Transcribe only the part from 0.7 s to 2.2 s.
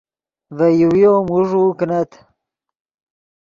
یوویو موݱوؤ کینت